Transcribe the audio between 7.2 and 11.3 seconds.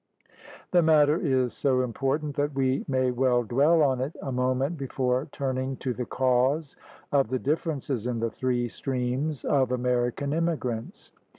the differences in the three streams of American immigrants.